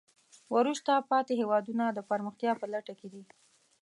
وروسته 0.55 0.91
پاتې 1.09 1.33
هېوادونه 1.41 1.83
د 1.91 1.99
پرمختیا 2.09 2.51
په 2.57 2.65
لټه 2.73 2.93
کې 2.99 3.07
دي. 3.13 3.23